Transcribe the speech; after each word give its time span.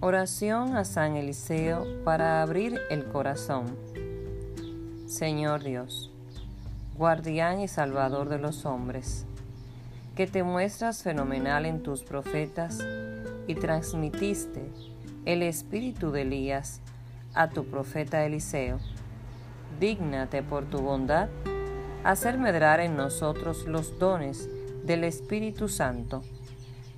Oración. 0.00 0.76
A 0.76 0.84
San 0.84 1.16
Eliseo 1.16 1.86
para 2.04 2.40
abrir 2.40 2.80
el 2.88 3.04
corazón. 3.04 3.66
Señor 5.06 5.62
Dios, 5.62 6.10
guardián 6.96 7.60
y 7.60 7.68
salvador 7.68 8.30
de 8.30 8.38
los 8.38 8.64
hombres, 8.64 9.26
que 10.16 10.26
te 10.26 10.42
muestras 10.42 11.02
fenomenal 11.02 11.66
en 11.66 11.82
tus 11.82 12.02
profetas 12.02 12.78
y 13.46 13.54
transmitiste 13.56 14.62
el 15.24 15.42
espíritu 15.42 16.10
de 16.10 16.22
Elías 16.22 16.80
a 17.34 17.48
tu 17.48 17.64
profeta 17.64 18.24
Eliseo. 18.24 18.78
Dígnate 19.78 20.42
por 20.42 20.64
tu 20.64 20.78
bondad 20.78 21.28
hacer 22.04 22.38
medrar 22.38 22.80
en 22.80 22.96
nosotros 22.96 23.66
los 23.66 23.98
dones 23.98 24.48
del 24.84 25.04
Espíritu 25.04 25.68
Santo, 25.68 26.22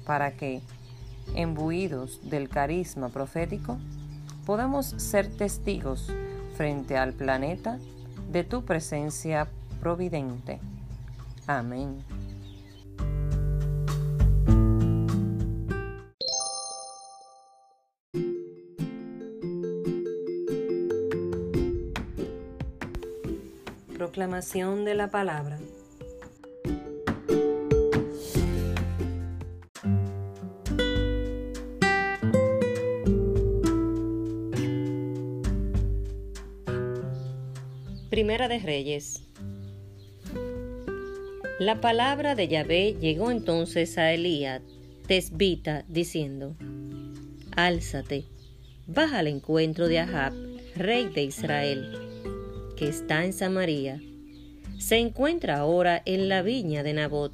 para 0.06 0.32
que, 0.32 0.62
embuidos 1.34 2.20
del 2.28 2.48
carisma 2.48 3.08
profético, 3.08 3.78
podamos 4.46 4.86
ser 4.86 5.28
testigos 5.28 6.10
frente 6.56 6.96
al 6.96 7.12
planeta 7.12 7.78
de 8.30 8.44
tu 8.44 8.64
presencia 8.64 9.48
providente. 9.80 10.60
Amén. 11.46 12.21
Proclamación 24.12 24.84
de 24.84 24.94
la 24.94 25.10
palabra. 25.10 25.58
Primera 38.10 38.48
de 38.48 38.58
Reyes. 38.58 39.22
La 41.58 41.80
palabra 41.80 42.34
de 42.34 42.48
Yahvé 42.48 42.94
llegó 43.00 43.30
entonces 43.30 43.96
a 43.96 44.12
Elías, 44.12 44.60
tesbita, 45.06 45.86
diciendo: 45.88 46.54
Álzate, 47.56 48.26
baja 48.86 49.20
al 49.20 49.28
encuentro 49.28 49.88
de 49.88 50.00
Ahab, 50.00 50.34
rey 50.76 51.06
de 51.06 51.22
Israel 51.22 52.11
que 52.82 52.88
está 52.88 53.24
en 53.24 53.32
Samaria, 53.32 54.02
se 54.76 54.98
encuentra 54.98 55.58
ahora 55.58 56.02
en 56.04 56.28
la 56.28 56.42
viña 56.42 56.82
de 56.82 56.92
Nabot, 56.92 57.32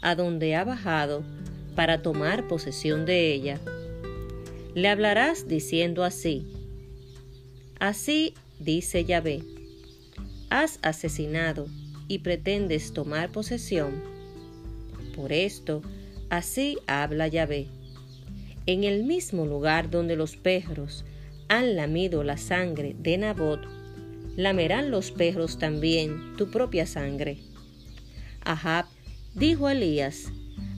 a 0.00 0.16
donde 0.16 0.56
ha 0.56 0.64
bajado 0.64 1.22
para 1.76 2.02
tomar 2.02 2.48
posesión 2.48 3.06
de 3.06 3.32
ella. 3.32 3.60
Le 4.74 4.88
hablarás 4.88 5.46
diciendo 5.46 6.02
así, 6.02 6.48
Así 7.78 8.34
dice 8.58 9.04
Yahvé, 9.04 9.44
has 10.50 10.80
asesinado 10.82 11.68
y 12.08 12.18
pretendes 12.18 12.92
tomar 12.92 13.30
posesión. 13.30 14.02
Por 15.14 15.32
esto, 15.32 15.80
así 16.28 16.76
habla 16.88 17.28
Yahvé. 17.28 17.68
En 18.66 18.82
el 18.82 19.04
mismo 19.04 19.46
lugar 19.46 19.90
donde 19.90 20.16
los 20.16 20.36
perros 20.36 21.04
han 21.46 21.76
lamido 21.76 22.24
la 22.24 22.36
sangre 22.36 22.96
de 22.98 23.18
Nabot, 23.18 23.81
lamerán 24.36 24.90
los 24.90 25.10
perros 25.10 25.58
también 25.58 26.36
tu 26.36 26.50
propia 26.50 26.86
sangre. 26.86 27.38
Ahab 28.44 28.86
dijo 29.34 29.66
a 29.66 29.72
Elías, 29.72 30.32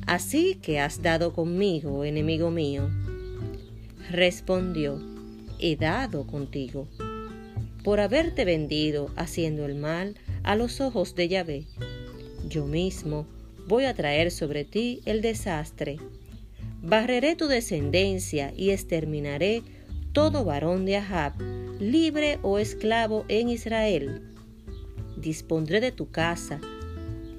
Así 0.06 0.56
que 0.56 0.81
has 0.81 1.00
dado 1.03 1.32
conmigo, 1.32 2.04
enemigo 2.04 2.50
mío. 2.50 2.91
Respondió, 4.10 5.00
He 5.59 5.76
dado 5.76 6.26
contigo, 6.26 6.88
por 7.82 8.00
haberte 8.00 8.44
vendido 8.44 9.10
haciendo 9.16 9.65
el 9.65 9.76
mal 9.76 10.15
a 10.42 10.56
los 10.56 10.81
ojos 10.82 11.15
de 11.15 11.28
Yahvé. 11.28 11.65
Yo 12.48 12.66
mismo 12.66 13.26
voy 13.66 13.84
a 13.84 13.94
traer 13.94 14.31
sobre 14.31 14.65
ti 14.65 15.00
el 15.06 15.22
desastre. 15.22 15.98
Barreré 16.82 17.34
tu 17.34 17.47
descendencia 17.47 18.53
y 18.54 18.71
exterminaré 18.71 19.62
todo 20.12 20.44
varón 20.44 20.84
de 20.84 20.97
Ahab 20.97 21.32
libre 21.80 22.38
o 22.42 22.58
esclavo 22.58 23.24
en 23.28 23.48
Israel. 23.48 24.22
Dispondré 25.16 25.80
de 25.80 25.92
tu 25.92 26.10
casa 26.10 26.60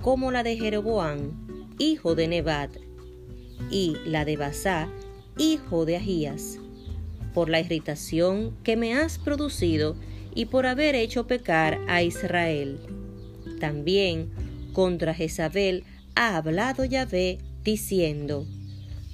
como 0.02 0.32
la 0.32 0.44
de 0.44 0.58
Jeroboam, 0.58 1.76
hijo 1.80 2.16
de 2.16 2.28
Nebat, 2.28 2.78
y 3.72 3.96
la 4.06 4.26
de 4.26 4.38
Basá, 4.38 4.90
hijo 5.38 5.86
de 5.86 5.98
Ahías, 5.98 6.60
por 7.34 7.50
la 7.50 7.60
irritación 7.60 8.56
que 8.64 8.76
me 8.76 8.94
has 8.94 9.18
producido 9.18 9.96
y 10.34 10.46
por 10.46 10.66
haber 10.66 10.96
hecho 10.96 11.28
pecar 11.28 11.80
a 11.88 12.04
Israel. 12.04 12.80
También 13.60 14.30
contra 14.74 15.14
Jezabel 15.14 15.84
ha 16.16 16.38
hablado 16.38 16.86
Yahvé, 16.86 17.40
diciendo, 17.64 18.46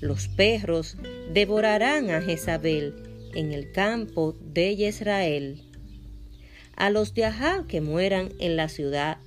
Los 0.01 0.27
perros 0.27 0.97
devorarán 1.31 2.09
a 2.09 2.21
Jezabel, 2.21 3.10
en 3.35 3.51
el 3.51 3.71
campo 3.71 4.35
de 4.41 4.71
Israel. 4.71 5.61
A 6.75 6.89
los 6.89 7.13
de 7.13 7.25
Ahab 7.25 7.67
que 7.67 7.81
mueran 7.81 8.29
en 8.39 8.55
la 8.55 8.69
ciudad, 8.69 9.17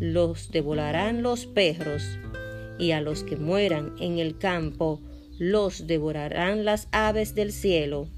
los 0.00 0.50
devorarán 0.50 1.22
los 1.22 1.46
perros, 1.46 2.02
y 2.78 2.92
a 2.92 3.00
los 3.00 3.24
que 3.24 3.36
mueran 3.36 3.94
en 4.00 4.18
el 4.18 4.38
campo, 4.38 5.00
los 5.38 5.86
devorarán 5.86 6.64
las 6.64 6.88
aves 6.90 7.34
del 7.34 7.52
cielo. 7.52 8.08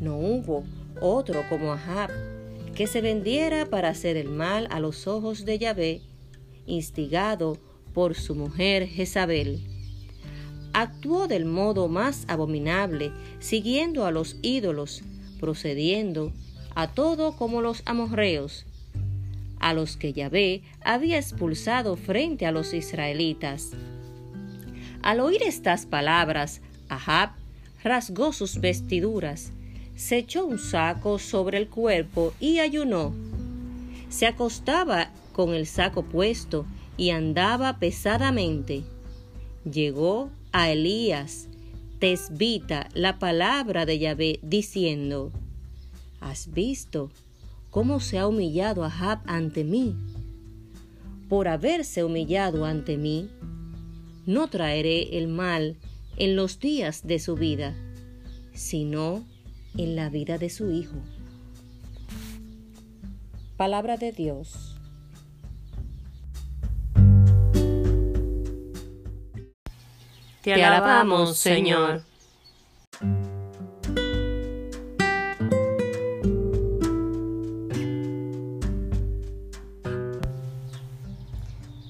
No 0.00 0.16
hubo 0.18 0.64
otro 1.00 1.44
como 1.48 1.72
Ahab, 1.72 2.10
que 2.74 2.86
se 2.86 3.00
vendiera 3.00 3.66
para 3.66 3.90
hacer 3.90 4.16
el 4.16 4.28
mal 4.28 4.66
a 4.70 4.80
los 4.80 5.06
ojos 5.06 5.44
de 5.44 5.58
Yahvé, 5.58 6.02
instigado 6.66 7.58
por 7.92 8.14
su 8.14 8.34
mujer 8.34 8.86
Jezabel 8.86 9.69
actuó 10.80 11.28
del 11.28 11.44
modo 11.44 11.88
más 11.88 12.24
abominable, 12.28 13.12
siguiendo 13.38 14.06
a 14.06 14.10
los 14.10 14.36
ídolos, 14.42 15.02
procediendo 15.38 16.32
a 16.74 16.88
todo 16.88 17.36
como 17.36 17.60
los 17.60 17.82
amorreos, 17.86 18.66
a 19.58 19.74
los 19.74 19.96
que 19.96 20.12
Yahvé 20.12 20.62
había 20.82 21.18
expulsado 21.18 21.96
frente 21.96 22.46
a 22.46 22.52
los 22.52 22.72
israelitas. 22.72 23.70
Al 25.02 25.20
oír 25.20 25.42
estas 25.42 25.86
palabras, 25.86 26.60
Ahab 26.88 27.30
rasgó 27.82 28.32
sus 28.32 28.60
vestiduras, 28.60 29.52
se 29.96 30.18
echó 30.18 30.46
un 30.46 30.58
saco 30.58 31.18
sobre 31.18 31.58
el 31.58 31.68
cuerpo 31.68 32.32
y 32.40 32.58
ayunó. 32.58 33.14
Se 34.08 34.26
acostaba 34.26 35.10
con 35.32 35.54
el 35.54 35.66
saco 35.66 36.02
puesto 36.02 36.64
y 36.96 37.10
andaba 37.10 37.78
pesadamente. 37.78 38.82
Llegó 39.70 40.30
a 40.52 40.70
Elías, 40.70 41.48
tesbita 41.98 42.88
la 42.94 43.18
palabra 43.18 43.86
de 43.86 43.98
Yahvé, 43.98 44.40
diciendo, 44.42 45.32
¿Has 46.20 46.52
visto 46.52 47.10
cómo 47.70 48.00
se 48.00 48.18
ha 48.18 48.26
humillado 48.26 48.84
Ahab 48.84 49.20
ante 49.26 49.64
mí? 49.64 49.94
Por 51.28 51.48
haberse 51.48 52.04
humillado 52.04 52.64
ante 52.64 52.96
mí, 52.96 53.28
no 54.26 54.48
traeré 54.48 55.18
el 55.18 55.28
mal 55.28 55.76
en 56.16 56.36
los 56.36 56.58
días 56.58 57.06
de 57.06 57.18
su 57.18 57.36
vida, 57.36 57.74
sino 58.52 59.24
en 59.76 59.96
la 59.96 60.10
vida 60.10 60.38
de 60.38 60.50
su 60.50 60.70
hijo. 60.70 60.96
Palabra 63.56 63.96
de 63.96 64.12
Dios. 64.12 64.79
Te 70.42 70.54
alabamos, 70.54 71.36
Señor. 71.36 72.02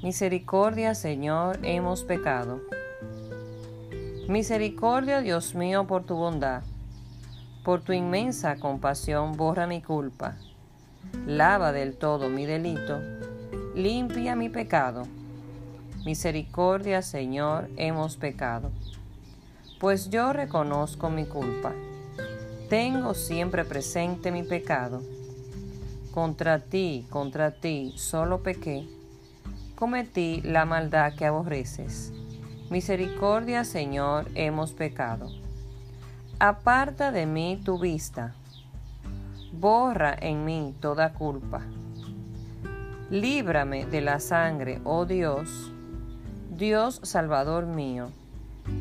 Misericordia, 0.02 0.96
Señor, 0.96 1.60
hemos 1.62 2.02
pecado. 2.02 2.60
Misericordia, 4.26 5.20
Dios 5.20 5.54
mío, 5.54 5.86
por 5.86 6.04
tu 6.04 6.16
bondad. 6.16 6.64
Por 7.62 7.82
tu 7.82 7.92
inmensa 7.92 8.56
compasión, 8.56 9.36
borra 9.36 9.68
mi 9.68 9.80
culpa. 9.80 10.34
Lava 11.24 11.70
del 11.70 11.96
todo 11.96 12.28
mi 12.28 12.46
delito. 12.46 12.98
Limpia 13.76 14.34
mi 14.34 14.48
pecado 14.48 15.19
Misericordia, 16.04 17.02
Señor, 17.02 17.68
hemos 17.76 18.16
pecado. 18.16 18.70
Pues 19.78 20.08
yo 20.08 20.32
reconozco 20.32 21.10
mi 21.10 21.26
culpa. 21.26 21.74
tengo 22.70 23.12
siempre 23.12 23.64
presente 23.66 24.32
mi 24.32 24.42
pecado. 24.42 25.02
Contra 26.14 26.58
ti, 26.60 27.06
contra 27.10 27.50
ti, 27.50 27.92
solo 27.96 28.42
pequé. 28.42 28.88
Cometí 29.74 30.40
la 30.42 30.64
maldad 30.64 31.14
que 31.14 31.26
aborreces. 31.26 32.12
Misericordia, 32.70 33.64
Señor, 33.64 34.26
hemos 34.34 34.72
pecado. 34.72 35.30
Aparta 36.38 37.12
de 37.12 37.26
mí 37.26 37.60
tu 37.62 37.78
vista. 37.78 38.34
Borra 39.52 40.16
en 40.18 40.46
mí 40.46 40.74
toda 40.80 41.12
culpa. 41.12 41.60
Líbrame 43.10 43.84
de 43.86 44.00
la 44.00 44.20
sangre, 44.20 44.80
oh 44.84 45.04
Dios, 45.04 45.69
Dios 46.60 47.00
Salvador 47.04 47.64
mío, 47.64 48.10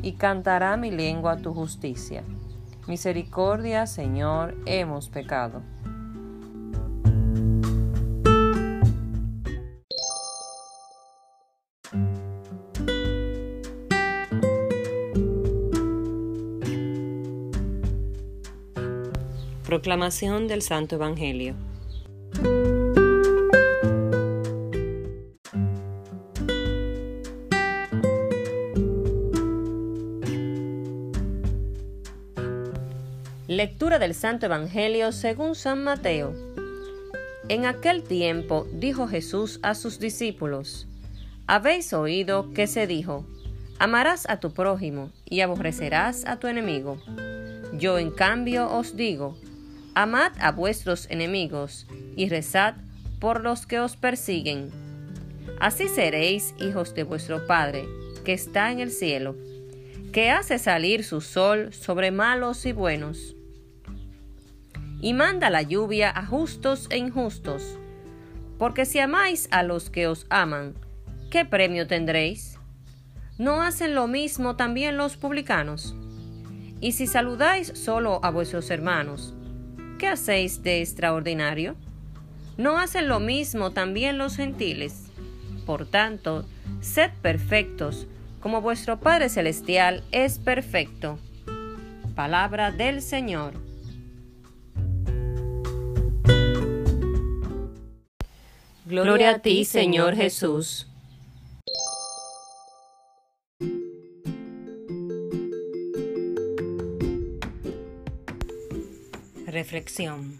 y 0.02 0.12
cantará 0.12 0.76
mi 0.76 0.90
lengua 0.90 1.38
tu 1.38 1.54
justicia. 1.54 2.22
Misericordia, 2.86 3.86
Señor, 3.86 4.54
hemos 4.66 5.08
pecado. 5.08 5.62
Proclamación 19.64 20.48
del 20.48 20.60
Santo 20.60 20.96
Evangelio. 20.96 21.54
Lectura 33.60 33.98
del 33.98 34.14
Santo 34.14 34.46
Evangelio 34.46 35.12
según 35.12 35.54
San 35.54 35.84
Mateo. 35.84 36.32
En 37.50 37.66
aquel 37.66 38.02
tiempo 38.02 38.66
dijo 38.72 39.06
Jesús 39.06 39.60
a 39.62 39.74
sus 39.74 39.98
discípulos, 39.98 40.88
Habéis 41.46 41.92
oído 41.92 42.54
que 42.54 42.66
se 42.66 42.86
dijo, 42.86 43.26
Amarás 43.78 44.26
a 44.30 44.40
tu 44.40 44.54
prójimo 44.54 45.10
y 45.26 45.42
aborrecerás 45.42 46.24
a 46.24 46.38
tu 46.38 46.46
enemigo. 46.46 47.02
Yo 47.74 47.98
en 47.98 48.12
cambio 48.12 48.66
os 48.72 48.96
digo, 48.96 49.36
Amad 49.94 50.32
a 50.40 50.52
vuestros 50.52 51.06
enemigos 51.10 51.86
y 52.16 52.30
rezad 52.30 52.76
por 53.18 53.42
los 53.42 53.66
que 53.66 53.78
os 53.78 53.94
persiguen. 53.94 54.70
Así 55.60 55.86
seréis 55.86 56.54
hijos 56.58 56.94
de 56.94 57.02
vuestro 57.02 57.46
Padre, 57.46 57.84
que 58.24 58.32
está 58.32 58.72
en 58.72 58.80
el 58.80 58.90
cielo, 58.90 59.36
que 60.14 60.30
hace 60.30 60.58
salir 60.58 61.04
su 61.04 61.20
sol 61.20 61.74
sobre 61.74 62.10
malos 62.10 62.64
y 62.64 62.72
buenos 62.72 63.36
y 65.00 65.14
manda 65.14 65.50
la 65.50 65.62
lluvia 65.62 66.10
a 66.10 66.24
justos 66.26 66.86
e 66.90 66.98
injustos. 66.98 67.78
Porque 68.58 68.84
si 68.84 68.98
amáis 68.98 69.48
a 69.50 69.62
los 69.62 69.90
que 69.90 70.06
os 70.06 70.26
aman, 70.28 70.74
¿qué 71.30 71.44
premio 71.44 71.86
tendréis? 71.86 72.58
¿No 73.38 73.62
hacen 73.62 73.94
lo 73.94 74.06
mismo 74.06 74.56
también 74.56 74.96
los 74.96 75.16
publicanos? 75.16 75.94
Y 76.80 76.92
si 76.92 77.06
saludáis 77.06 77.68
solo 77.68 78.20
a 78.22 78.30
vuestros 78.30 78.70
hermanos, 78.70 79.34
¿qué 79.98 80.08
hacéis 80.08 80.62
de 80.62 80.80
extraordinario? 80.80 81.76
¿No 82.58 82.76
hacen 82.76 83.08
lo 83.08 83.20
mismo 83.20 83.70
también 83.70 84.18
los 84.18 84.36
gentiles? 84.36 85.06
Por 85.64 85.86
tanto, 85.86 86.44
sed 86.80 87.10
perfectos, 87.22 88.06
como 88.40 88.60
vuestro 88.60 89.00
Padre 89.00 89.28
Celestial 89.28 90.02
es 90.12 90.38
perfecto. 90.38 91.18
Palabra 92.14 92.70
del 92.70 93.00
Señor. 93.00 93.69
Gloria 98.90 99.30
a 99.30 99.38
ti, 99.38 99.64
Señor 99.64 100.16
Jesús. 100.16 100.88
Reflexión. 109.46 110.36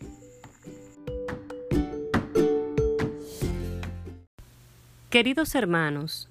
Queridos 5.11 5.55
hermanos, 5.55 6.29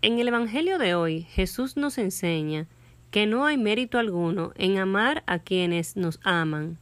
en 0.00 0.18
el 0.18 0.26
Evangelio 0.26 0.76
de 0.78 0.96
hoy 0.96 1.22
Jesús 1.30 1.76
nos 1.76 1.98
enseña 1.98 2.66
que 3.12 3.26
no 3.26 3.46
hay 3.46 3.58
mérito 3.58 4.00
alguno 4.00 4.52
en 4.56 4.78
amar 4.78 5.22
a 5.28 5.38
quienes 5.38 5.96
nos 5.96 6.18
aman, 6.24 6.78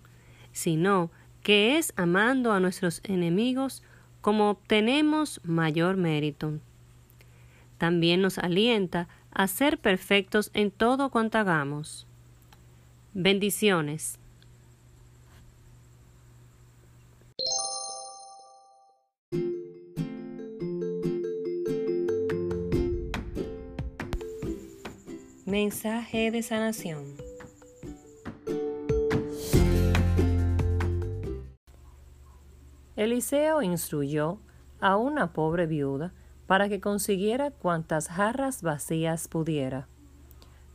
sino 0.52 1.10
que 1.42 1.76
es 1.76 1.92
amando 1.96 2.52
a 2.52 2.60
nuestros 2.60 3.02
enemigos 3.04 3.82
como 4.20 4.50
obtenemos 4.50 5.40
mayor 5.44 5.96
mérito. 5.96 6.58
También 7.78 8.20
nos 8.20 8.38
alienta 8.38 9.08
a 9.32 9.46
ser 9.46 9.78
perfectos 9.78 10.50
en 10.54 10.70
todo 10.70 11.10
cuanto 11.10 11.38
hagamos. 11.38 12.06
Bendiciones. 13.14 14.18
Mensaje 25.46 26.30
de 26.30 26.42
sanación. 26.44 27.19
Eliseo 33.00 33.62
instruyó 33.62 34.40
a 34.78 34.98
una 34.98 35.32
pobre 35.32 35.66
viuda 35.66 36.12
para 36.46 36.68
que 36.68 36.82
consiguiera 36.82 37.50
cuantas 37.50 38.08
jarras 38.08 38.60
vacías 38.60 39.26
pudiera. 39.26 39.88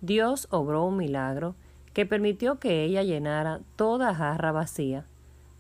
Dios 0.01 0.47
obró 0.49 0.85
un 0.85 0.97
milagro 0.97 1.53
que 1.93 2.07
permitió 2.07 2.57
que 2.57 2.83
ella 2.83 3.03
llenara 3.03 3.61
toda 3.75 4.15
jarra 4.15 4.51
vacía, 4.51 5.05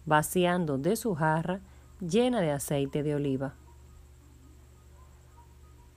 vaciando 0.07 0.79
de 0.79 0.95
su 0.95 1.13
jarra 1.13 1.59
llena 1.99 2.41
de 2.41 2.49
aceite 2.49 3.03
de 3.03 3.13
oliva. 3.13 3.53